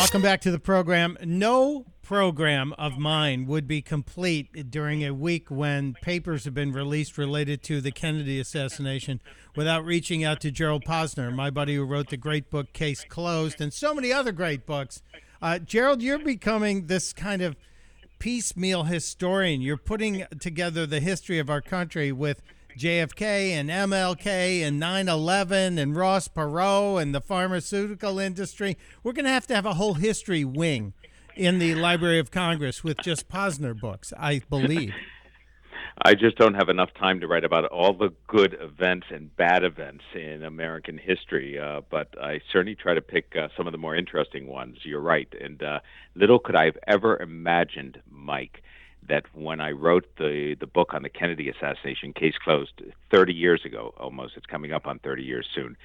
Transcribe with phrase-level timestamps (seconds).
[0.00, 1.18] Welcome back to the program.
[1.22, 7.18] No program of mine would be complete during a week when papers have been released
[7.18, 9.20] related to the Kennedy assassination
[9.54, 13.60] without reaching out to Gerald Posner, my buddy who wrote the great book Case Closed
[13.60, 15.02] and so many other great books.
[15.42, 17.54] Uh, Gerald, you're becoming this kind of
[18.18, 19.60] piecemeal historian.
[19.60, 22.40] You're putting together the history of our country with
[22.80, 28.78] JFK and MLK and 9 11 and Ross Perot and the pharmaceutical industry.
[29.02, 30.94] We're going to have to have a whole history wing
[31.36, 34.94] in the Library of Congress with just Posner books, I believe.
[36.02, 39.62] I just don't have enough time to write about all the good events and bad
[39.62, 43.78] events in American history, uh, but I certainly try to pick uh, some of the
[43.78, 44.78] more interesting ones.
[44.84, 45.28] You're right.
[45.38, 45.80] And uh,
[46.14, 48.62] little could I have ever imagined, Mike,
[49.10, 53.64] that when I wrote the the book on the Kennedy assassination, case closed, 30 years
[53.64, 55.76] ago, almost, it's coming up on 30 years soon,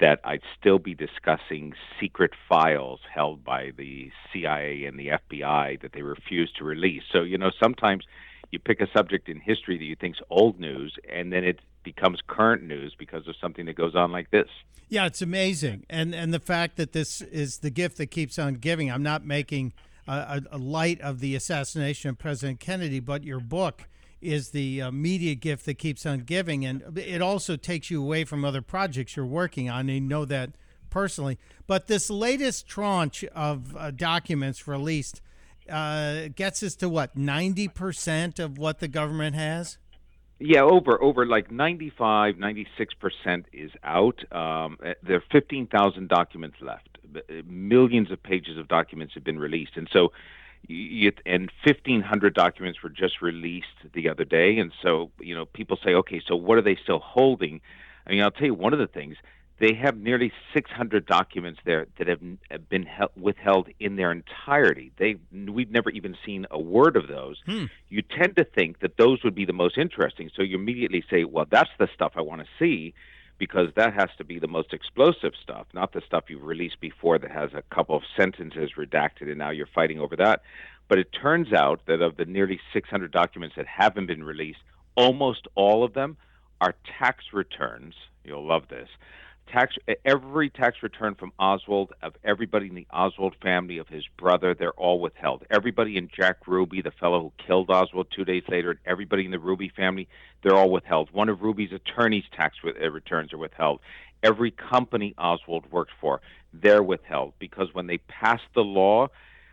[0.00, 5.92] that I'd still be discussing secret files held by the CIA and the FBI that
[5.92, 7.04] they refused to release.
[7.10, 8.04] So you know, sometimes
[8.50, 12.20] you pick a subject in history that you think's old news, and then it becomes
[12.26, 14.48] current news because of something that goes on like this.
[14.88, 18.54] Yeah, it's amazing, and and the fact that this is the gift that keeps on
[18.54, 18.90] giving.
[18.90, 19.72] I'm not making
[20.06, 23.88] a, a, light of the assassination of President Kennedy, but your book
[24.20, 28.24] is the uh, media gift that keeps on giving, and it also takes you away
[28.24, 29.88] from other projects you're working on.
[29.88, 30.50] You know that
[30.90, 31.38] personally.
[31.66, 35.20] But this latest tranche of uh, documents released
[35.68, 39.78] uh, gets us to what ninety percent of what the government has.
[40.38, 44.20] Yeah, over over like 95, 96 percent is out.
[44.32, 46.91] Um, eh, there are fifteen thousand documents left
[47.46, 50.12] millions of pages of documents have been released, and so
[50.68, 54.58] you, and 1500 documents were just released the other day.
[54.58, 57.60] And so you know people say okay so what are they still holding?
[58.06, 59.16] I mean i'll tell you one of the things
[59.58, 64.90] they have nearly 600 documents there that have been withheld in their entirety.
[64.96, 67.40] They we've never even seen a word of those.
[67.46, 67.66] Hmm.
[67.88, 70.30] you tend to think that those would be the most interesting.
[70.34, 72.94] So you immediately say well that's the stuff i want to see
[73.42, 77.18] because that has to be the most explosive stuff, not the stuff you've released before
[77.18, 80.42] that has a couple of sentences redacted and now you're fighting over that.
[80.86, 84.60] But it turns out that of the nearly 600 documents that haven't been released,
[84.94, 86.16] almost all of them
[86.60, 87.96] are tax returns.
[88.24, 88.88] You'll love this
[89.52, 94.54] tax every tax return from Oswald of everybody in the Oswald family of his brother
[94.54, 95.44] they're all withheld.
[95.50, 99.30] Everybody in Jack Ruby the fellow who killed Oswald 2 days later and everybody in
[99.30, 100.08] the Ruby family
[100.42, 101.10] they're all withheld.
[101.12, 103.80] One of Ruby's attorney's tax uh, returns are withheld.
[104.22, 106.20] Every company Oswald worked for
[106.54, 109.08] they're withheld because when they passed the law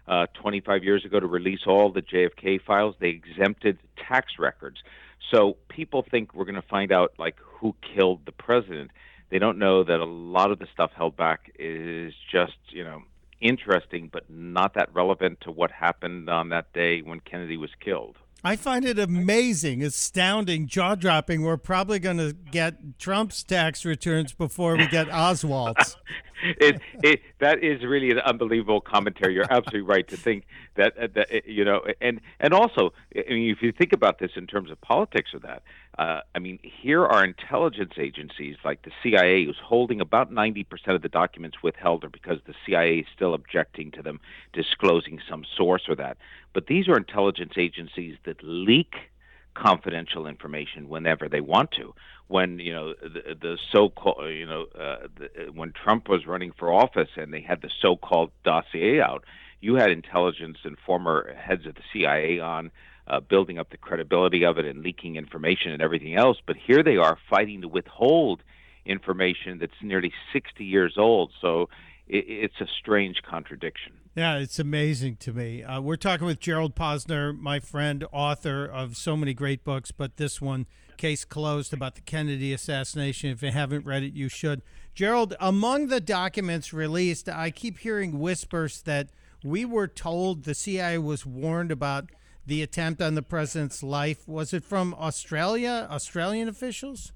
[0.07, 4.77] uh, 25 years ago to release all the JFK files they exempted tax records.
[5.31, 8.91] So people think we're going to find out like who killed the president
[9.29, 13.03] they don't know that a lot of the stuff held back is just you know
[13.41, 18.17] interesting but not that relevant to what happened on that day when Kennedy was killed.
[18.41, 21.41] I find it amazing, astounding, jaw dropping.
[21.41, 25.97] We're probably going to get Trump's tax returns before we get Oswald's.
[26.43, 29.33] It, it, that is really an unbelievable commentary.
[29.33, 30.45] You're absolutely right to think
[30.75, 34.47] that, that you know, and and also, I mean, if you think about this in
[34.47, 35.63] terms of politics or that,
[35.97, 41.01] uh, I mean, here are intelligence agencies like the CIA, who's holding about 90% of
[41.01, 44.21] the documents withheld, or because the CIA is still objecting to them
[44.53, 46.17] disclosing some source or that.
[46.53, 48.95] But these are intelligence agencies that leak
[49.59, 51.93] confidential information whenever they want to.
[52.27, 56.71] When you know the, the so-called, you know, uh, the, when Trump was running for
[56.71, 59.23] office and they had the so-called dossier out,
[59.61, 62.71] you had intelligence and former heads of the CIA on
[63.07, 66.37] uh, building up the credibility of it and leaking information and everything else.
[66.45, 68.43] But here they are fighting to withhold
[68.85, 71.31] information that's nearly 60 years old.
[71.41, 71.69] So
[72.07, 73.93] it, it's a strange contradiction.
[74.15, 75.63] Yeah, it's amazing to me.
[75.63, 80.17] Uh, we're talking with Gerald Posner, my friend, author of so many great books, but
[80.17, 80.65] this one,
[80.97, 83.29] Case Closed, about the Kennedy assassination.
[83.29, 84.63] If you haven't read it, you should.
[84.95, 89.09] Gerald, among the documents released, I keep hearing whispers that
[89.43, 92.09] we were told the CIA was warned about
[92.45, 94.27] the attempt on the president's life.
[94.27, 97.13] Was it from Australia, Australian officials?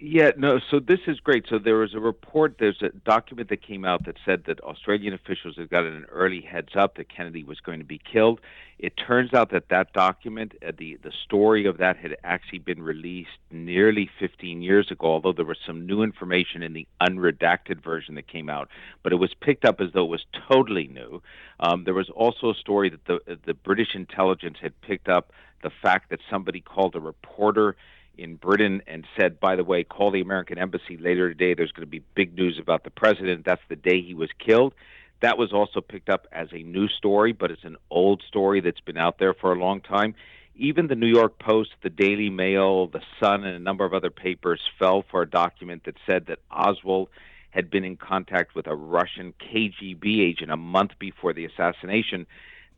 [0.00, 1.46] Yeah, no, so this is great.
[1.48, 5.12] So there was a report, there's a document that came out that said that Australian
[5.12, 8.40] officials had gotten an early heads up that Kennedy was going to be killed.
[8.78, 12.80] It turns out that that document, uh, the, the story of that had actually been
[12.80, 18.14] released nearly 15 years ago, although there was some new information in the unredacted version
[18.14, 18.68] that came out.
[19.02, 21.20] But it was picked up as though it was totally new.
[21.58, 25.32] Um, there was also a story that the, the British intelligence had picked up
[25.64, 27.74] the fact that somebody called a reporter
[28.18, 31.54] in Britain and said, by the way, call the American embassy later today.
[31.54, 33.44] There's going to be big news about the president.
[33.44, 34.74] That's the day he was killed.
[35.20, 38.80] That was also picked up as a new story, but it's an old story that's
[38.80, 40.14] been out there for a long time.
[40.54, 44.10] Even the New York Post, the Daily Mail, the Sun, and a number of other
[44.10, 47.08] papers fell for a document that said that Oswald
[47.50, 52.26] had been in contact with a Russian KGB agent a month before the assassination.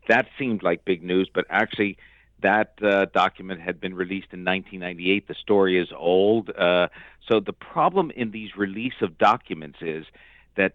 [0.07, 1.97] That seemed like big news, but actually,
[2.41, 5.27] that uh, document had been released in 1998.
[5.27, 6.49] The story is old.
[6.49, 6.87] Uh,
[7.27, 10.05] so the problem in these release of documents is
[10.55, 10.73] that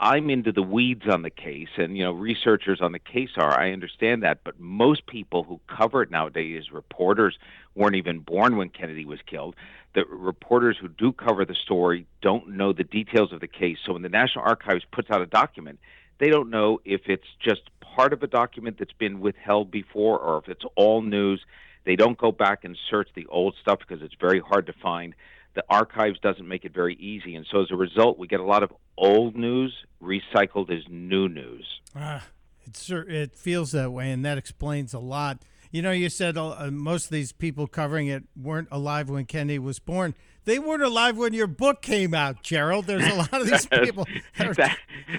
[0.00, 3.58] I'm into the weeds on the case, and you know, researchers on the case are.
[3.58, 7.38] I understand that, but most people who cover it nowadays, reporters,
[7.74, 9.54] weren't even born when Kennedy was killed.
[9.94, 13.78] The reporters who do cover the story don't know the details of the case.
[13.84, 15.78] So when the National Archives puts out a document,
[16.18, 20.38] they don't know if it's just part of a document that's been withheld before or
[20.38, 21.44] if it's all news.
[21.84, 25.14] They don't go back and search the old stuff because it's very hard to find.
[25.54, 28.44] The archives doesn't make it very easy, and so as a result, we get a
[28.44, 29.72] lot of old news
[30.02, 31.80] recycled as new news.
[31.94, 32.26] Ah,
[32.66, 35.42] it it feels that way, and that explains a lot.
[35.70, 39.58] You know, you said uh, most of these people covering it weren't alive when Kennedy
[39.58, 40.14] was born.
[40.44, 42.86] They weren't alive when your book came out, Gerald.
[42.86, 44.06] There's a lot of these people.
[44.38, 44.78] That, that,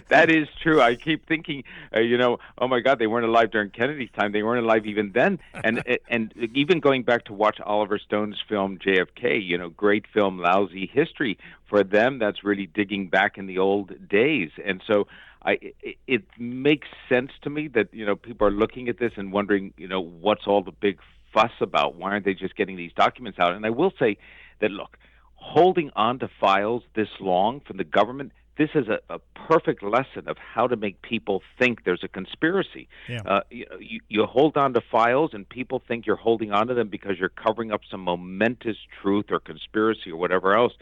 [0.10, 0.81] that is true.
[0.81, 1.63] I keep thinking,
[1.95, 4.31] uh, you know, oh my God, they weren't alive during Kennedy's time.
[4.31, 5.39] They weren't alive even then.
[5.54, 10.38] And and even going back to watch Oliver Stone's film JFK, you know, great film,
[10.38, 11.38] lousy history.
[11.68, 14.51] For them, that's really digging back in the old days.
[14.63, 15.07] And so
[15.42, 19.13] I, it, it makes sense to me that you know people are looking at this
[19.16, 21.00] and wondering, you know, what's all the big
[21.33, 21.95] fuss about?
[21.95, 23.54] Why aren't they just getting these documents out?
[23.54, 24.18] And I will say
[24.60, 24.98] that look,
[25.45, 30.27] holding on to files this long from the government this is a, a, perfect lesson
[30.27, 32.88] of how to make people think there's a conspiracy.
[33.07, 33.19] Yeah.
[33.25, 36.88] Uh, you, you, hold on to files, and people think you're holding on to them
[36.88, 40.74] because you're covering up some momentous truth or conspiracy or whatever else.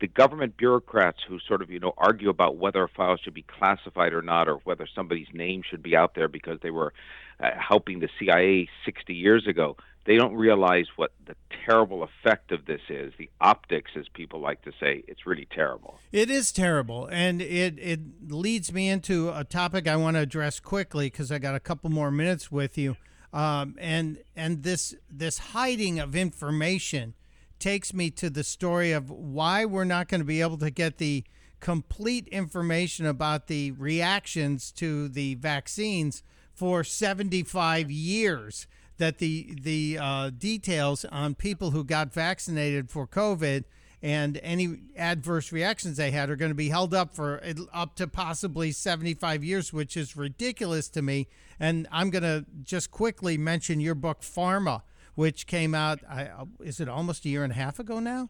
[0.00, 3.44] The government bureaucrats who sort of you know argue about whether a file should be
[3.44, 6.92] classified or not, or whether somebody's name should be out there because they were
[7.38, 9.76] uh, helping the CIA 60 years ago
[10.06, 13.12] they don't realize what the terrible effect of this is.
[13.18, 15.98] The optics, as people like to say, it's really terrible.
[16.10, 20.58] It is terrible, and it it leads me into a topic I want to address
[20.60, 22.96] quickly because I got a couple more minutes with you.
[23.32, 27.14] Um, and and this this hiding of information
[27.58, 30.96] takes me to the story of why we're not going to be able to get
[30.96, 31.24] the
[31.60, 36.22] complete information about the reactions to the vaccines
[36.54, 38.66] for 75 years
[39.00, 43.64] that the the uh, details on people who got vaccinated for COVID
[44.02, 47.42] and any adverse reactions they had are going to be held up for
[47.72, 51.26] up to possibly 75 years, which is ridiculous to me.
[51.58, 54.82] And I'm going to just quickly mention your book, Pharma,
[55.14, 58.28] which came out, I, uh, is it almost a year and a half ago now?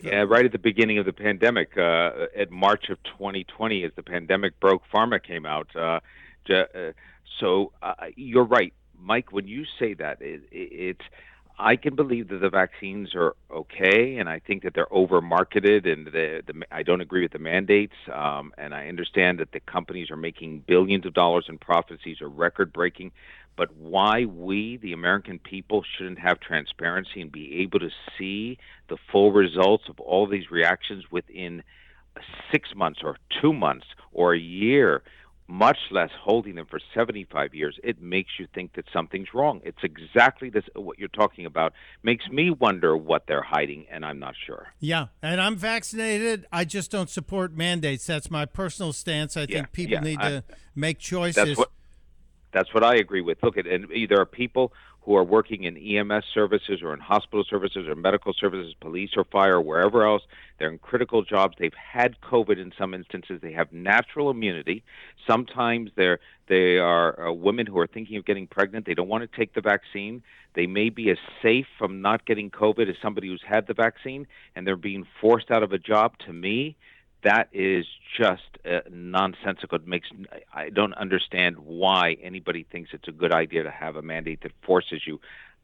[0.00, 4.04] Yeah, right at the beginning of the pandemic, uh, at March of 2020, as the
[4.04, 5.68] pandemic broke, Pharma came out.
[5.74, 5.98] Uh,
[6.48, 6.92] uh
[7.40, 8.72] so uh, you're right.
[9.00, 11.04] Mike, when you say that, it, it, it's
[11.60, 15.86] I can believe that the vaccines are okay, and I think that they're over marketed,
[15.86, 17.96] and the, the, I don't agree with the mandates.
[18.12, 22.20] Um, and I understand that the companies are making billions of dollars in profits; these
[22.20, 23.10] are record breaking.
[23.56, 28.58] But why we, the American people, shouldn't have transparency and be able to see
[28.88, 31.64] the full results of all these reactions within
[32.52, 35.02] six months or two months or a year
[35.48, 39.60] much less holding them for 75 years, it makes you think that something's wrong.
[39.64, 41.72] It's exactly this what you're talking about.
[42.02, 44.68] Makes me wonder what they're hiding, and I'm not sure.
[44.78, 46.46] Yeah, and I'm vaccinated.
[46.52, 48.06] I just don't support mandates.
[48.06, 49.36] That's my personal stance.
[49.36, 51.34] I think people yeah, need I, to make choices.
[51.34, 51.70] That's what,
[52.52, 53.42] that's what I agree with.
[53.42, 57.44] Look, at and there are people who are working in EMS services or in hospital
[57.48, 60.22] services or medical services, police or fire, or wherever else.
[60.58, 61.56] They're in critical jobs.
[61.58, 63.40] They've had COVID in some instances.
[63.40, 64.82] They have natural immunity.
[65.26, 68.86] Sometimes they're they are uh, women who are thinking of getting pregnant.
[68.86, 70.22] They don't want to take the vaccine.
[70.54, 74.26] They may be as safe from not getting COVID as somebody who's had the vaccine,
[74.56, 76.18] and they're being forced out of a job.
[76.26, 76.76] To me,
[77.22, 77.84] that is
[78.16, 79.76] just uh, nonsensical.
[79.76, 80.08] It makes
[80.52, 84.52] I don't understand why anybody thinks it's a good idea to have a mandate that
[84.62, 85.20] forces you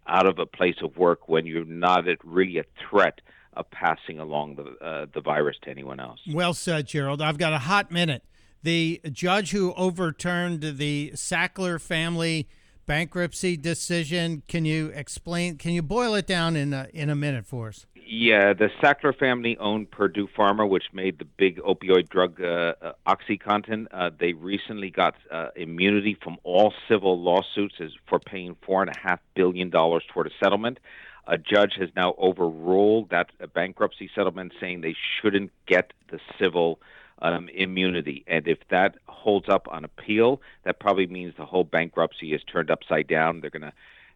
[0.06, 3.20] out of a place of work when you're not at really a threat
[3.54, 6.20] of passing along the uh, the virus to anyone else.
[6.28, 7.22] Well said, Gerald.
[7.22, 8.22] I've got a hot minute.
[8.62, 12.48] The judge who overturned the Sackler family
[12.86, 14.42] bankruptcy decision.
[14.48, 15.58] Can you explain?
[15.58, 17.86] Can you boil it down in a, in a minute for us?
[18.06, 22.92] Yeah, the Sackler family owned Purdue Pharma, which made the big opioid drug uh, uh,
[23.06, 23.86] OxyContin.
[23.90, 27.76] Uh, they recently got uh, immunity from all civil lawsuits
[28.06, 30.78] for paying four and a half billion dollars toward a settlement.
[31.26, 36.80] A judge has now overruled that bankruptcy settlement, saying they shouldn't get the civil
[37.20, 38.24] um, immunity.
[38.26, 42.70] And if that holds up on appeal, that probably means the whole bankruptcy is turned
[42.70, 43.40] upside down.
[43.40, 43.72] They're going to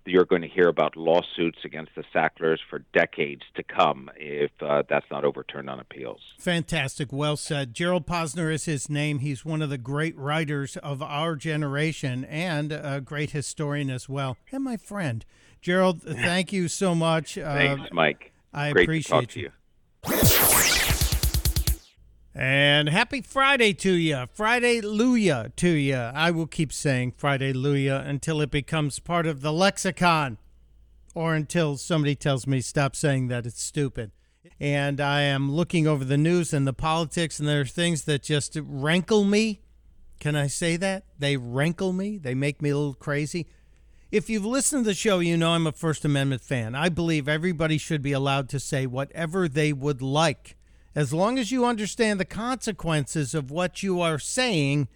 [0.09, 4.83] you're going to hear about lawsuits against the Sacklers for decades to come if uh,
[4.89, 6.21] that's not overturned on appeals.
[6.39, 7.13] Fantastic.
[7.13, 7.75] Well said.
[7.75, 9.19] Gerald Posner is his name.
[9.19, 14.37] He's one of the great writers of our generation and a great historian as well,
[14.51, 15.25] and my friend.
[15.61, 17.35] Gerald, thank you so much.
[17.35, 18.33] Thanks, uh, Mike.
[18.53, 19.43] I Great appreciate you.
[19.43, 19.51] you.
[22.41, 24.27] And happy Friday to you.
[24.33, 25.97] Friday Luya to you.
[25.97, 30.39] I will keep saying Friday Luya until it becomes part of the lexicon
[31.17, 34.13] or until somebody tells me stop saying that it's stupid.
[34.61, 38.23] And I am looking over the news and the politics, and there are things that
[38.23, 39.63] just rankle me.
[40.21, 41.07] Can I say that?
[41.19, 42.19] They rankle me.
[42.19, 43.49] They make me a little crazy.
[44.13, 46.77] If you've listened to the show, you know I'm a First Amendment fan.
[46.77, 50.55] I believe everybody should be allowed to say whatever they would like
[50.95, 54.89] as long as you understand the consequences of what you are saying,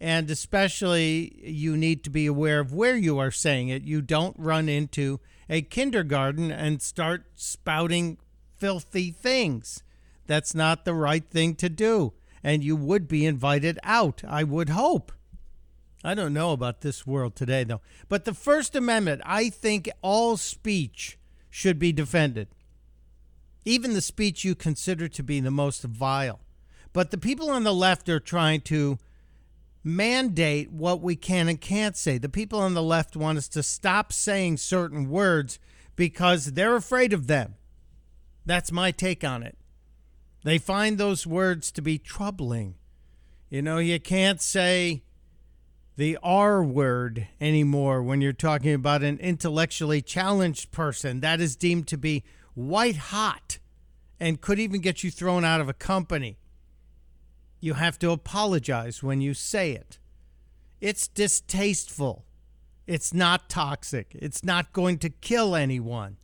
[0.00, 4.36] and especially you need to be aware of where you are saying it, you don't
[4.38, 8.18] run into a kindergarten and start spouting
[8.56, 9.82] filthy things.
[10.26, 12.12] That's not the right thing to do.
[12.42, 15.12] And you would be invited out, I would hope.
[16.04, 17.80] I don't know about this world today, though.
[18.08, 21.18] But the First Amendment, I think all speech
[21.50, 22.48] should be defended
[23.66, 26.40] even the speech you consider to be the most vile.
[26.94, 28.98] But the people on the left are trying to
[29.84, 32.16] mandate what we can and can't say.
[32.16, 35.58] The people on the left want us to stop saying certain words
[35.96, 37.56] because they're afraid of them.
[38.46, 39.58] That's my take on it.
[40.44, 42.76] They find those words to be troubling.
[43.50, 45.02] You know, you can't say
[45.96, 51.20] the R word anymore when you're talking about an intellectually challenged person.
[51.20, 52.22] That is deemed to be
[52.56, 53.58] white hot
[54.18, 56.38] and could even get you thrown out of a company.
[57.60, 59.98] You have to apologize when you say it.
[60.80, 62.24] It's distasteful.
[62.86, 64.12] It's not toxic.
[64.14, 66.16] It's not going to kill anyone.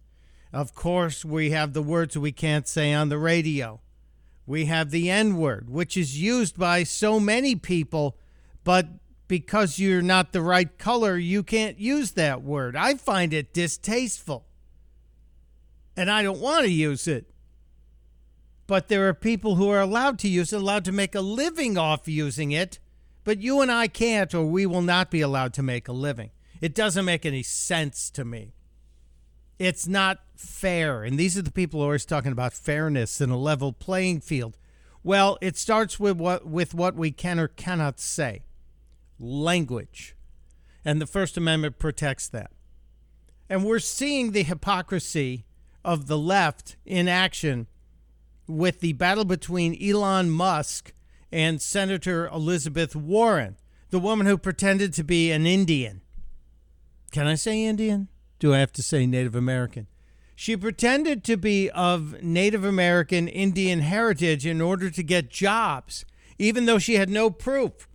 [0.53, 3.81] Of course, we have the words we can't say on the radio.
[4.47, 8.17] We have the N word, which is used by so many people,
[8.65, 8.89] but
[9.29, 12.77] because you're not the right color, you can't use that word.
[12.77, 14.47] I find it distasteful.
[15.97, 17.27] And I don't want to use it.
[18.67, 21.77] But there are people who are allowed to use it, allowed to make a living
[21.77, 22.79] off using it.
[23.25, 26.31] But you and I can't, or we will not be allowed to make a living.
[26.61, 28.55] It doesn't make any sense to me.
[29.59, 31.05] It's not fair.
[31.05, 34.21] And these are the people who are always talking about fairness and a level playing
[34.21, 34.57] field.
[35.05, 38.45] Well, it starts with what with what we can or cannot say.
[39.19, 40.17] Language.
[40.85, 42.51] And the First Amendment protects that.
[43.49, 45.45] And we're seeing the hypocrisy
[45.85, 47.67] of the left in action
[48.47, 50.93] with the battle between Elon Musk
[51.31, 53.57] and Senator Elizabeth Warren,
[53.91, 56.03] the woman who pretended to be an Indian.
[57.11, 58.09] Can I say Indian?
[58.39, 59.87] Do I have to say Native American?
[60.35, 66.05] She pretended to be of Native American Indian heritage in order to get jobs,
[66.39, 67.89] even though she had no proof.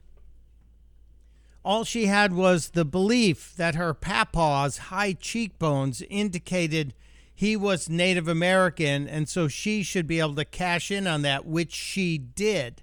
[1.65, 6.93] All she had was the belief that her papaw's high cheekbones indicated
[7.37, 11.45] he was Native American, and so she should be able to cash in on that,
[11.45, 12.81] which she did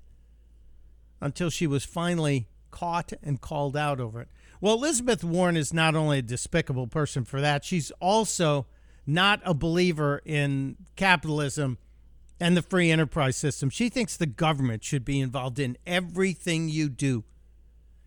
[1.21, 4.29] until she was finally caught and called out over it.
[4.61, 8.67] Well, Elizabeth Warren is not only a despicable person for that, she's also
[9.05, 11.77] not a believer in capitalism
[12.39, 13.71] and the free enterprise system.
[13.71, 17.25] She thinks the government should be involved in everything you do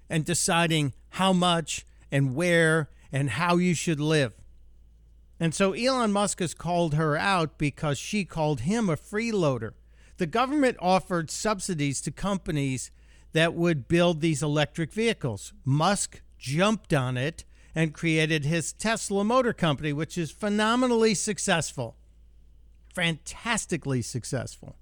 [0.10, 4.37] and deciding how much and where and how you should live.
[5.40, 9.74] And so Elon Musk has called her out because she called him a freeloader.
[10.18, 12.92] The government offered subsidies to companies
[13.34, 15.54] that would build these electric vehicles.
[15.64, 21.96] Musk jumped on it and created his Tesla Motor Company, which is phenomenally successful.
[22.96, 24.78] Fantastically successful.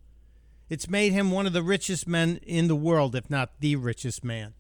[0.69, 4.23] It's made him one of the richest men in the world, if not the richest
[4.23, 4.53] man.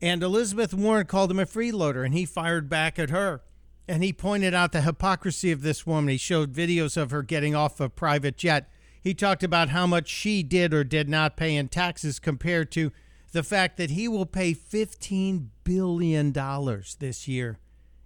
[0.00, 3.42] And Elizabeth Warren called him a freeloader, and he fired back at her
[3.88, 6.10] and he pointed out the hypocrisy of this woman.
[6.10, 8.68] He showed videos of her getting off a private jet.
[9.00, 12.92] He talked about how much she did or did not pay in taxes compared to
[13.32, 17.58] the fact that he will pay $15 billion this year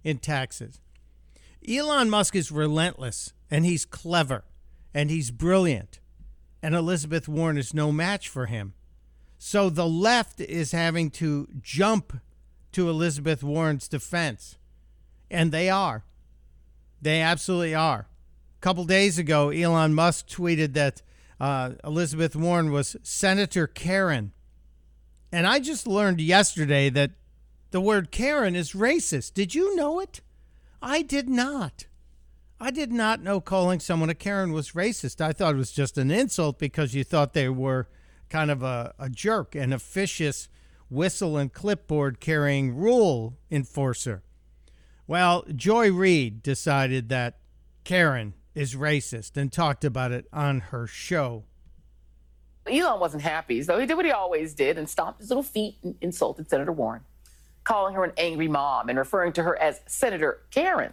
[0.03, 0.79] in taxes.
[1.67, 4.45] Elon Musk is relentless and he's clever
[4.93, 5.99] and he's brilliant.
[6.63, 8.73] And Elizabeth Warren is no match for him.
[9.37, 12.19] So the left is having to jump
[12.71, 14.57] to Elizabeth Warren's defense.
[15.29, 16.03] And they are.
[17.01, 18.07] They absolutely are.
[18.57, 21.01] A couple days ago, Elon Musk tweeted that
[21.39, 24.31] uh, Elizabeth Warren was Senator Karen.
[25.31, 27.11] And I just learned yesterday that
[27.71, 29.33] the word Karen is racist.
[29.33, 30.21] Did you know it?
[30.81, 31.85] I did not.
[32.59, 35.21] I did not know calling someone a Karen was racist.
[35.21, 37.87] I thought it was just an insult because you thought they were
[38.29, 40.49] kind of a, a jerk, an officious
[40.89, 44.23] whistle and clipboard carrying rule enforcer.
[45.07, 47.37] Well, Joy Reid decided that
[47.85, 51.45] Karen is racist and talked about it on her show.
[52.69, 55.77] Elon wasn't happy, so he did what he always did and stomped his little feet
[55.81, 57.03] and insulted Senator Warren,
[57.63, 60.91] calling her an angry mom and referring to her as Senator Karen.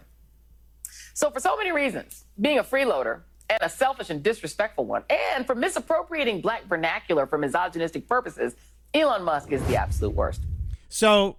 [1.13, 5.45] So, for so many reasons, being a freeloader and a selfish and disrespectful one, and
[5.45, 8.55] for misappropriating black vernacular for misogynistic purposes,
[8.93, 10.41] Elon Musk is the absolute worst.
[10.87, 11.35] So,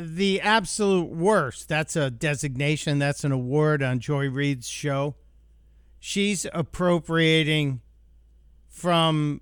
[0.00, 5.14] the absolute worst, that's a designation, that's an award on Joy Reid's show.
[5.98, 7.80] She's appropriating
[8.68, 9.40] from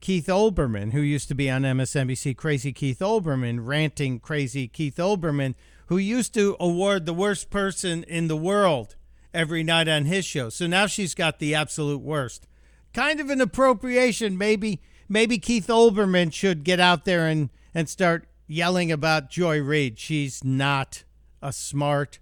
[0.00, 5.54] Keith Olbermann, who used to be on MSNBC, Crazy Keith Olbermann, ranting Crazy Keith Olbermann,
[5.86, 8.96] who used to award the worst person in the world
[9.34, 10.48] every night on his show.
[10.48, 12.46] So now she's got the absolute worst.
[12.92, 14.38] Kind of an appropriation.
[14.38, 19.98] Maybe maybe Keith Olbermann should get out there and, and start yelling about Joy Reid.
[19.98, 21.04] She's not
[21.42, 22.18] a smart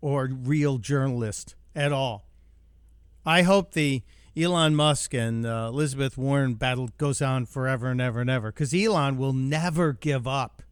[0.00, 2.26] or real journalist at all.
[3.26, 4.02] I hope the
[4.36, 8.74] Elon Musk and uh, Elizabeth Warren battle goes on forever and ever and ever because
[8.74, 10.62] Elon will never give up.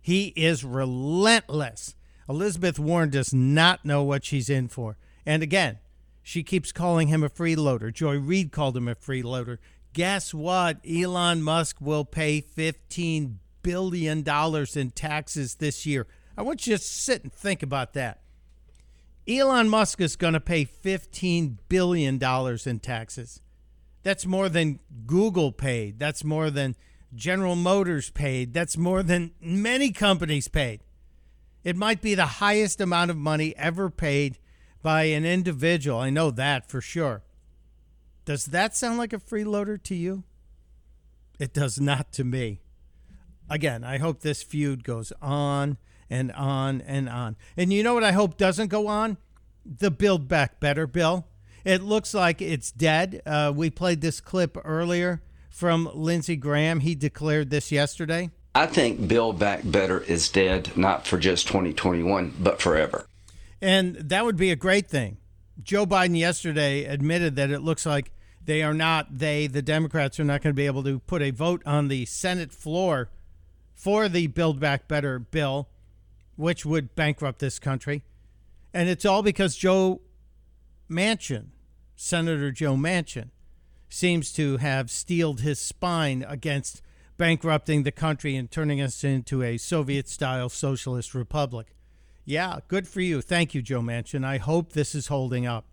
[0.00, 1.94] He is relentless.
[2.28, 4.96] Elizabeth Warren does not know what she's in for.
[5.24, 5.78] And again,
[6.22, 7.92] she keeps calling him a freeloader.
[7.92, 9.58] Joy Reid called him a freeloader.
[9.92, 10.78] Guess what?
[10.88, 16.06] Elon Musk will pay $15 billion dollars in taxes this year.
[16.38, 18.20] I want you to sit and think about that.
[19.26, 23.40] Elon Musk is going to pay $15 billion in taxes.
[24.04, 25.98] That's more than Google paid.
[25.98, 26.76] That's more than
[27.12, 28.54] General Motors paid.
[28.54, 30.82] That's more than many companies paid.
[31.64, 34.38] It might be the highest amount of money ever paid
[34.80, 35.98] by an individual.
[35.98, 37.24] I know that for sure.
[38.24, 40.22] Does that sound like a freeloader to you?
[41.40, 42.60] It does not to me.
[43.48, 45.76] Again, I hope this feud goes on
[46.10, 47.36] and on and on.
[47.56, 49.16] And you know what I hope doesn't go on?
[49.64, 51.26] The Build Back Better bill.
[51.64, 53.22] It looks like it's dead.
[53.26, 56.80] Uh, we played this clip earlier from Lindsey Graham.
[56.80, 58.30] He declared this yesterday.
[58.54, 63.06] I think Build Back Better is dead, not for just 2021, but forever.
[63.60, 65.18] And that would be a great thing.
[65.62, 68.12] Joe Biden yesterday admitted that it looks like
[68.44, 71.30] they are not, they, the Democrats, are not going to be able to put a
[71.30, 73.10] vote on the Senate floor
[73.76, 75.68] for the Build Back Better bill,
[76.34, 78.02] which would bankrupt this country.
[78.74, 80.00] And it's all because Joe
[80.90, 81.48] Manchin,
[81.94, 83.28] Senator Joe Manchin,
[83.88, 86.82] seems to have steeled his spine against
[87.16, 91.68] bankrupting the country and turning us into a Soviet style socialist republic.
[92.24, 93.20] Yeah, good for you.
[93.20, 94.24] Thank you, Joe Manchin.
[94.24, 95.66] I hope this is holding up.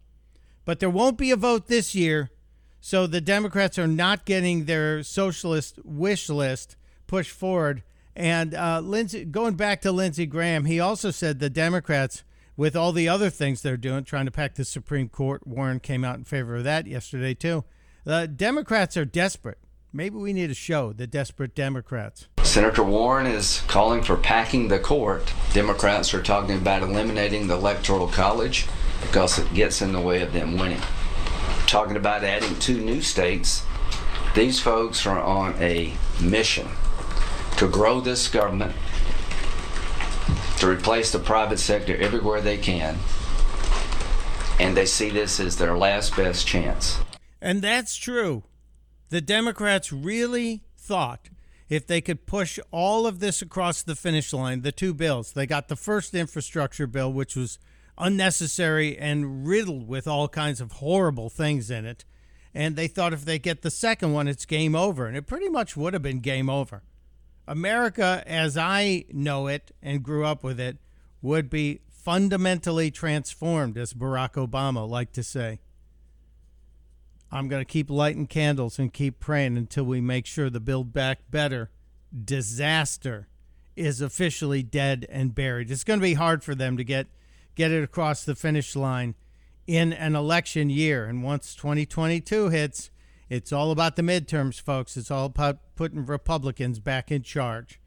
[0.65, 2.29] But there won't be a vote this year,
[2.79, 6.75] so the Democrats are not getting their socialist wish list
[7.07, 7.81] pushed forward.
[8.15, 12.23] And uh, Lindsey, going back to Lindsey Graham, he also said the Democrats,
[12.55, 16.03] with all the other things they're doing, trying to pack the Supreme Court, Warren came
[16.05, 17.63] out in favor of that yesterday too.
[18.03, 19.57] The Democrats are desperate.
[19.91, 22.27] Maybe we need to show, The Desperate Democrats.
[22.41, 25.31] Senator Warren is calling for packing the court.
[25.53, 28.67] Democrats are talking about eliminating the Electoral College
[29.01, 30.81] because it gets in the way of them winning.
[31.67, 33.63] Talking about adding two new states.
[34.35, 36.67] These folks are on a mission
[37.63, 38.75] to grow this government,
[40.57, 42.97] to replace the private sector everywhere they can,
[44.59, 46.99] and they see this as their last best chance.
[47.41, 48.43] And that's true.
[49.11, 51.29] The Democrats really thought
[51.69, 55.45] if they could push all of this across the finish line, the two bills, they
[55.45, 57.59] got the first infrastructure bill, which was
[57.97, 62.03] unnecessary and riddled with all kinds of horrible things in it.
[62.53, 65.07] And they thought if they get the second one, it's game over.
[65.07, 66.83] And it pretty much would have been game over.
[67.47, 70.77] America, as I know it and grew up with it,
[71.21, 75.59] would be fundamentally transformed, as Barack Obama liked to say.
[77.31, 80.93] I'm going to keep lighting candles and keep praying until we make sure the Build
[80.93, 81.71] Back Better
[82.23, 83.27] disaster
[83.75, 85.71] is officially dead and buried.
[85.71, 87.07] It's going to be hard for them to get
[87.55, 89.15] get it across the finish line
[89.67, 91.05] in an election year.
[91.05, 92.89] And once 2022 hits,
[93.33, 94.95] it's all about the midterms, folks.
[94.95, 97.79] It's all about putting Republicans back in charge.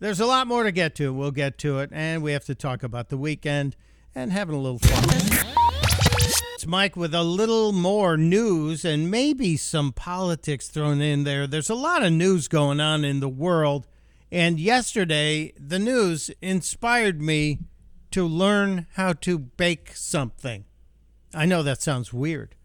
[0.00, 1.12] There's a lot more to get to.
[1.12, 1.90] We'll get to it.
[1.92, 3.76] And we have to talk about the weekend
[4.16, 5.04] and having a little fun.
[6.54, 11.46] it's Mike with a little more news and maybe some politics thrown in there.
[11.46, 13.86] There's a lot of news going on in the world.
[14.32, 17.60] And yesterday, the news inspired me
[18.10, 20.64] to learn how to bake something.
[21.32, 22.56] I know that sounds weird.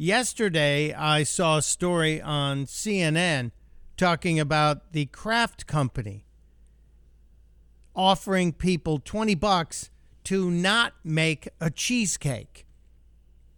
[0.00, 3.50] Yesterday, I saw a story on CNN
[3.96, 6.24] talking about the Kraft Company
[7.96, 9.90] offering people 20 bucks
[10.22, 12.64] to not make a cheesecake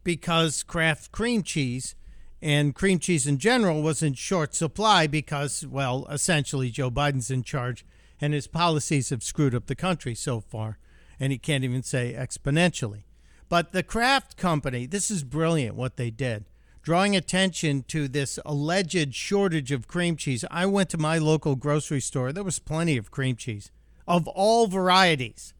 [0.02, 1.94] because Kraft cream cheese
[2.40, 7.42] and cream cheese in general was in short supply because, well, essentially Joe Biden's in
[7.42, 7.84] charge
[8.18, 10.78] and his policies have screwed up the country so far.
[11.22, 13.02] And he can't even say exponentially.
[13.50, 16.44] But the Kraft Company, this is brilliant what they did.
[16.82, 22.00] Drawing attention to this alleged shortage of cream cheese, I went to my local grocery
[22.00, 22.32] store.
[22.32, 23.70] There was plenty of cream cheese
[24.06, 25.52] of all varieties.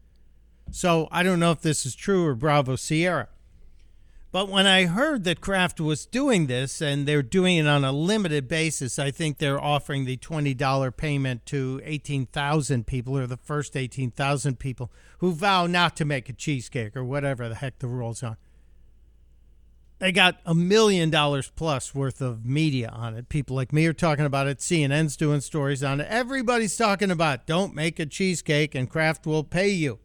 [0.71, 3.27] So I don't know if this is true or Bravo Sierra.
[4.31, 7.91] But when I heard that Kraft was doing this and they're doing it on a
[7.91, 13.75] limited basis, I think they're offering the $20 payment to 18,000 people or the first
[13.75, 18.23] 18,000 people who vow not to make a cheesecake or whatever the heck the rules
[18.23, 18.37] are.
[19.99, 23.27] They got a million dollars plus worth of media on it.
[23.27, 24.59] People like me are talking about it.
[24.59, 26.07] CNN's doing stories on it.
[26.09, 29.99] Everybody's talking about don't make a cheesecake and Kraft will pay you.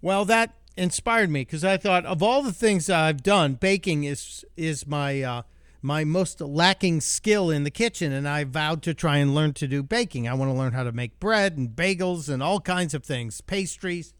[0.00, 4.44] Well, that inspired me because I thought of all the things I've done, baking is
[4.56, 5.42] is my uh,
[5.82, 9.68] my most lacking skill in the kitchen, and I vowed to try and learn to
[9.68, 10.28] do baking.
[10.28, 13.40] I want to learn how to make bread and bagels and all kinds of things,
[13.40, 14.14] pastries.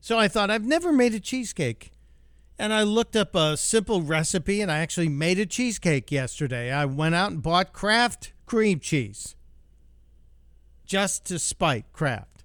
[0.00, 1.92] So I thought I've never made a cheesecake.
[2.58, 6.72] And I looked up a simple recipe and I actually made a cheesecake yesterday.
[6.72, 9.36] I went out and bought Kraft cream cheese
[10.86, 12.44] just to spite Kraft.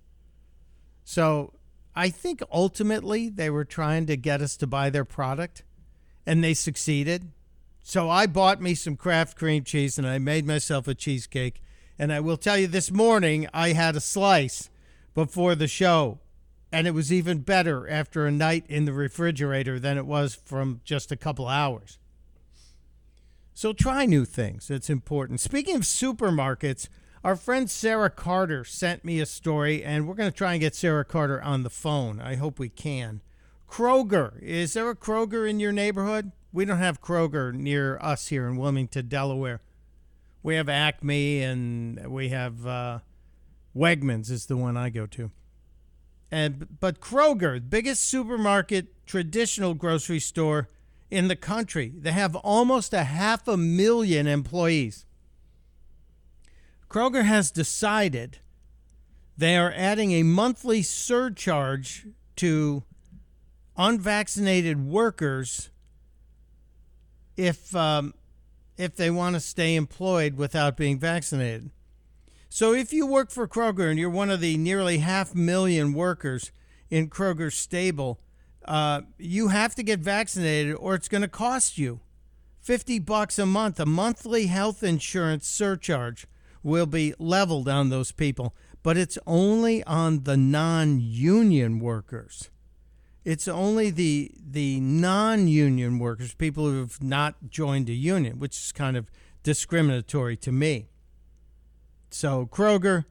[1.05, 1.53] So
[1.95, 5.63] I think ultimately they were trying to get us to buy their product
[6.25, 7.31] and they succeeded.
[7.83, 11.61] So I bought me some Kraft cream cheese and I made myself a cheesecake.
[11.99, 14.69] And I will tell you this morning, I had a slice
[15.13, 16.19] before the show.
[16.71, 20.79] And it was even better after a night in the refrigerator than it was from
[20.85, 21.99] just a couple hours.
[23.53, 24.71] So try new things.
[24.71, 25.41] It's important.
[25.41, 26.87] Speaking of supermarkets,
[27.23, 30.75] our friend Sarah Carter sent me a story, and we're going to try and get
[30.75, 32.19] Sarah Carter on the phone.
[32.19, 33.21] I hope we can.
[33.69, 34.41] Kroger.
[34.41, 36.31] Is there a Kroger in your neighborhood?
[36.51, 39.61] We don't have Kroger near us here in Wilmington, Delaware.
[40.43, 42.99] We have Acme and we have uh,
[43.75, 45.31] Wegmans, is the one I go to.
[46.31, 50.67] And, but Kroger, biggest supermarket, traditional grocery store
[51.11, 55.05] in the country, they have almost a half a million employees.
[56.91, 58.39] Kroger has decided
[59.37, 62.83] they are adding a monthly surcharge to
[63.77, 65.69] unvaccinated workers
[67.37, 68.13] if um,
[68.75, 71.69] if they want to stay employed without being vaccinated.
[72.49, 76.51] So if you work for Kroger and you're one of the nearly half million workers
[76.89, 78.19] in Kroger's stable,
[78.65, 82.01] uh, you have to get vaccinated or it's going to cost you
[82.59, 86.27] 50 bucks a month, a monthly health insurance surcharge
[86.63, 92.49] will be leveled on those people, but it's only on the non-union workers.
[93.23, 98.71] It's only the the non-union workers, people who have not joined a union, which is
[98.71, 99.11] kind of
[99.43, 100.87] discriminatory to me.
[102.09, 103.05] So Kroger,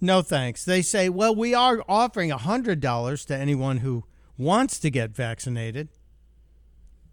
[0.00, 0.64] no thanks.
[0.64, 4.04] They say, well, we are offering $100 to anyone who
[4.36, 5.88] wants to get vaccinated.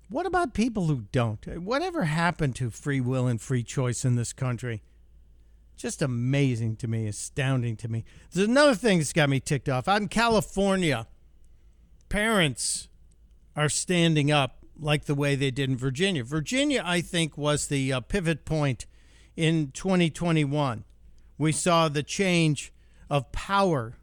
[0.09, 1.45] What about people who don't?
[1.61, 4.81] Whatever happened to free will and free choice in this country?
[5.79, 8.03] Just amazing to me, astounding to me.
[8.31, 9.87] There's another thing that's got me ticked off.
[9.87, 11.07] Out in California,
[12.09, 12.89] parents
[13.55, 16.23] are standing up like the way they did in Virginia.
[16.23, 18.85] Virginia, I think, was the uh, pivot point
[19.35, 20.83] in 2021
[21.39, 22.71] we saw the change
[23.09, 23.97] of power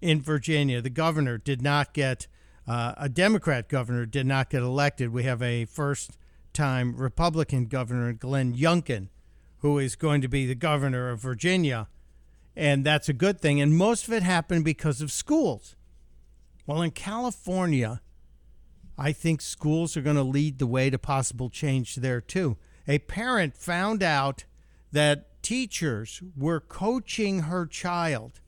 [0.00, 0.80] in Virginia.
[0.80, 2.28] The governor did not get,
[2.68, 5.08] uh, a Democrat governor did not get elected.
[5.08, 6.18] We have a first
[6.52, 9.08] time Republican governor, Glenn Youngkin,
[9.62, 11.88] who is going to be the governor of Virginia.
[12.54, 13.60] And that's a good thing.
[13.60, 15.76] And most of it happened because of schools.
[16.66, 18.02] Well, in California,
[18.98, 22.56] I think schools are going to lead the way to possible change there too.
[22.86, 24.44] A parent found out
[24.90, 28.40] that teachers were coaching her child,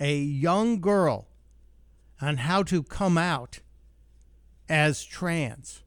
[0.00, 1.28] a young girl,
[2.20, 3.60] on how to come out
[4.68, 5.82] as trans.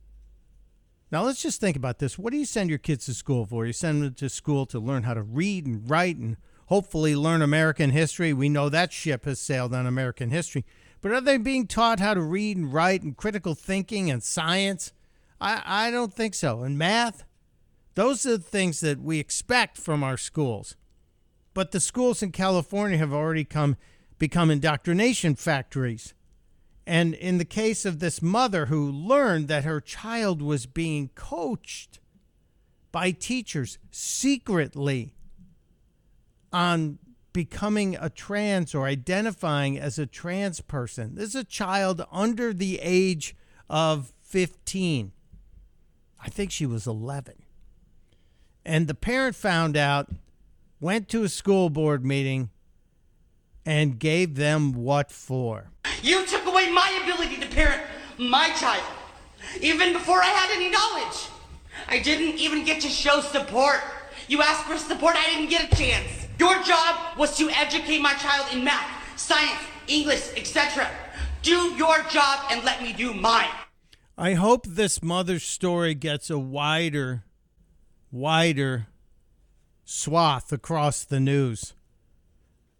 [1.15, 2.19] Now, let's just think about this.
[2.19, 3.65] What do you send your kids to school for?
[3.65, 7.41] You send them to school to learn how to read and write and hopefully learn
[7.41, 8.33] American history.
[8.33, 10.65] We know that ship has sailed on American history.
[10.99, 14.91] But are they being taught how to read and write and critical thinking and science?
[15.39, 16.63] I, I don't think so.
[16.63, 17.23] And math?
[17.93, 20.75] Those are the things that we expect from our schools.
[21.53, 23.77] But the schools in California have already come
[24.19, 26.13] become indoctrination factories.
[26.87, 31.99] And in the case of this mother who learned that her child was being coached
[32.91, 35.13] by teachers secretly
[36.53, 36.99] on
[37.33, 41.15] becoming a trans or identifying as a trans person.
[41.15, 43.35] This is a child under the age
[43.69, 45.11] of 15.
[46.23, 47.43] I think she was 11.
[48.65, 50.09] And the parent found out,
[50.79, 52.49] went to a school board meeting,
[53.65, 55.71] and gave them what for?
[56.01, 57.81] You took away my ability to parent
[58.17, 58.83] my child,
[59.61, 61.27] even before I had any knowledge.
[61.87, 63.81] I didn't even get to show support.
[64.27, 66.07] You asked for support, I didn't get a chance.
[66.39, 70.89] Your job was to educate my child in math, science, English, etc.
[71.41, 73.49] Do your job and let me do mine.
[74.17, 77.23] I hope this mother's story gets a wider,
[78.11, 78.87] wider
[79.83, 81.73] swath across the news.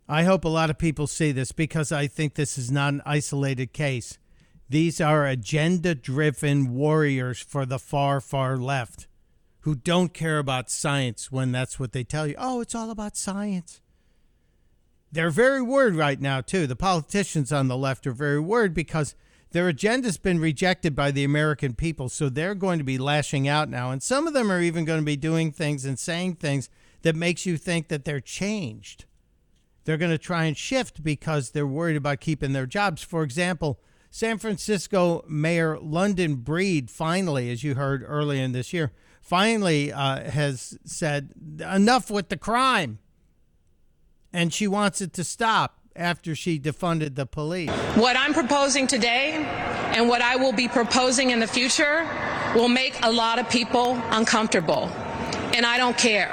[0.08, 3.02] I hope a lot of people see this because I think this is not an
[3.06, 4.20] isolated case.
[4.70, 9.08] These are agenda driven warriors for the far, far left
[9.62, 12.36] who don't care about science when that's what they tell you.
[12.38, 13.82] Oh, it's all about science.
[15.12, 16.68] They're very worried right now, too.
[16.68, 19.16] The politicians on the left are very worried because
[19.52, 22.10] their agenda's been rejected by the American people.
[22.10, 23.90] So they're going to be lashing out now.
[23.90, 26.70] And some of them are even going to be doing things and saying things
[27.02, 29.06] that makes you think that they're changed.
[29.86, 33.04] They're going to try and shift because they're worried about keeping their jobs.
[33.04, 38.92] For example, San Francisco Mayor London Breed finally, as you heard earlier in this year,
[39.22, 43.00] finally uh, has said enough with the crime.
[44.34, 47.70] And she wants it to stop after she defunded the police.
[47.96, 52.10] What I'm proposing today and what I will be proposing in the future
[52.56, 54.90] will make a lot of people uncomfortable.
[55.54, 56.32] And I don't care.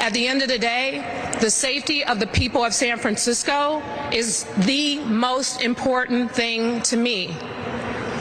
[0.00, 4.44] At the end of the day, the safety of the people of San Francisco is
[4.58, 7.28] the most important thing to me.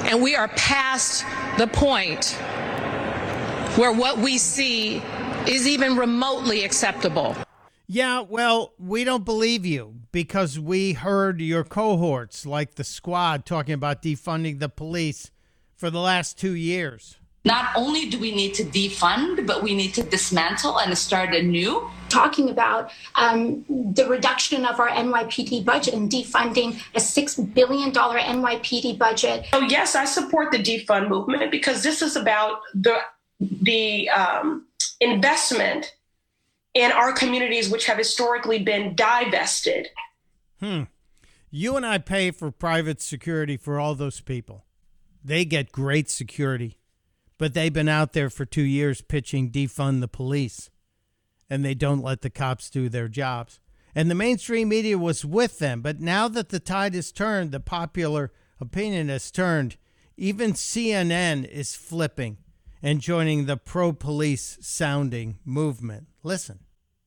[0.05, 1.25] And we are past
[1.57, 2.31] the point
[3.75, 5.01] where what we see
[5.47, 7.35] is even remotely acceptable.
[7.87, 13.73] Yeah, well, we don't believe you because we heard your cohorts, like the squad, talking
[13.73, 15.31] about defunding the police
[15.75, 17.16] for the last two years.
[17.47, 21.89] Not only do we need to defund, but we need to dismantle and start anew.
[22.09, 28.97] Talking about um, the reduction of our NYPD budget and defunding a $6 billion NYPD
[28.97, 29.45] budget.
[29.51, 32.97] So, yes, I support the defund movement because this is about the,
[33.39, 34.67] the um,
[34.99, 35.95] investment
[36.73, 39.87] in our communities, which have historically been divested.
[40.59, 40.83] Hmm.
[41.49, 44.65] You and I pay for private security for all those people.
[45.23, 46.76] They get great security,
[47.37, 50.69] but they've been out there for two years pitching defund the police,
[51.49, 53.59] and they don't let the cops do their jobs.
[53.95, 57.59] And the mainstream media was with them, but now that the tide has turned, the
[57.59, 59.77] popular opinion has turned,
[60.17, 62.37] even CNN is flipping
[62.81, 66.07] and joining the pro police sounding movement.
[66.23, 66.59] Listen.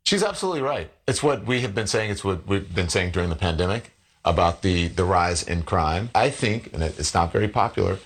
[0.05, 0.91] She's absolutely right.
[1.07, 2.11] It's what we have been saying.
[2.11, 3.93] It's what we've been saying during the pandemic
[4.25, 6.11] about the, the rise in crime.
[6.15, 7.99] I think, and it's not very popular,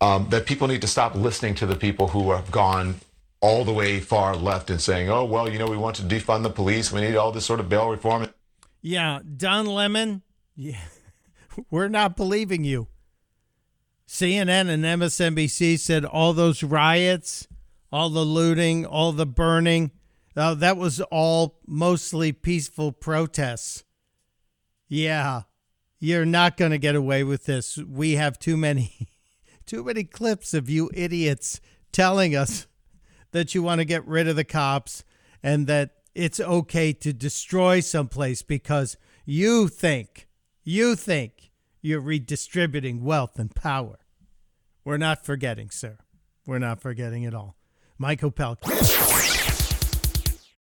[0.00, 2.96] um, that people need to stop listening to the people who have gone
[3.40, 6.42] all the way far left and saying, oh, well, you know, we want to defund
[6.42, 6.90] the police.
[6.90, 8.28] We need all this sort of bail reform.
[8.82, 10.22] Yeah, Don Lemon,
[10.54, 10.80] yeah,
[11.70, 12.88] we're not believing you.
[14.08, 17.48] CNN and MSNBC said all those riots,
[17.90, 19.90] all the looting, all the burning,
[20.36, 23.84] uh, that was all mostly peaceful protests.
[24.88, 25.42] Yeah,
[25.98, 27.78] you're not going to get away with this.
[27.78, 29.08] We have too many,
[29.66, 31.60] too many clips of you idiots
[31.92, 32.66] telling us
[33.32, 35.04] that you want to get rid of the cops
[35.42, 40.28] and that it's okay to destroy someplace because you think,
[40.64, 41.50] you think
[41.82, 43.98] you're redistributing wealth and power.
[44.84, 45.98] We're not forgetting, sir.
[46.46, 47.56] We're not forgetting at all.
[47.98, 49.05] Mike Opelka.